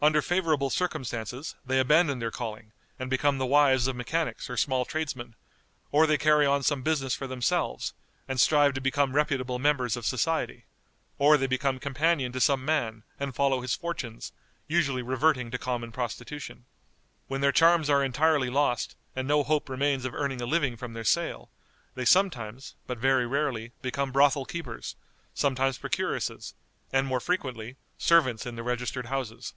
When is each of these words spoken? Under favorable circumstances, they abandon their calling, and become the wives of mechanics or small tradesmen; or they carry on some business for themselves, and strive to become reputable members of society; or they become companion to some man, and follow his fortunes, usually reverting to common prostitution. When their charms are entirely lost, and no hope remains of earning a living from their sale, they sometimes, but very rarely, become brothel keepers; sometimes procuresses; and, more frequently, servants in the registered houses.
Under 0.00 0.22
favorable 0.22 0.70
circumstances, 0.70 1.56
they 1.66 1.80
abandon 1.80 2.20
their 2.20 2.30
calling, 2.30 2.70
and 3.00 3.10
become 3.10 3.38
the 3.38 3.44
wives 3.46 3.88
of 3.88 3.96
mechanics 3.96 4.48
or 4.48 4.56
small 4.56 4.84
tradesmen; 4.84 5.34
or 5.90 6.06
they 6.06 6.16
carry 6.16 6.46
on 6.46 6.62
some 6.62 6.82
business 6.82 7.16
for 7.16 7.26
themselves, 7.26 7.94
and 8.28 8.38
strive 8.40 8.74
to 8.74 8.80
become 8.80 9.16
reputable 9.16 9.58
members 9.58 9.96
of 9.96 10.06
society; 10.06 10.66
or 11.18 11.36
they 11.36 11.48
become 11.48 11.80
companion 11.80 12.30
to 12.30 12.38
some 12.40 12.64
man, 12.64 13.02
and 13.18 13.34
follow 13.34 13.60
his 13.60 13.74
fortunes, 13.74 14.30
usually 14.68 15.02
reverting 15.02 15.50
to 15.50 15.58
common 15.58 15.90
prostitution. 15.90 16.66
When 17.26 17.40
their 17.40 17.50
charms 17.50 17.90
are 17.90 18.04
entirely 18.04 18.50
lost, 18.50 18.94
and 19.16 19.26
no 19.26 19.42
hope 19.42 19.68
remains 19.68 20.04
of 20.04 20.14
earning 20.14 20.40
a 20.40 20.46
living 20.46 20.76
from 20.76 20.92
their 20.92 21.02
sale, 21.02 21.50
they 21.96 22.04
sometimes, 22.04 22.76
but 22.86 22.98
very 22.98 23.26
rarely, 23.26 23.72
become 23.82 24.12
brothel 24.12 24.44
keepers; 24.44 24.94
sometimes 25.34 25.76
procuresses; 25.76 26.54
and, 26.92 27.04
more 27.08 27.18
frequently, 27.18 27.74
servants 27.96 28.46
in 28.46 28.54
the 28.54 28.62
registered 28.62 29.06
houses. 29.06 29.54